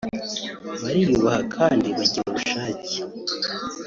bariyubaha 0.81 1.41
kandi 1.55 1.87
bagira 1.97 2.25
ubushake 2.29 2.91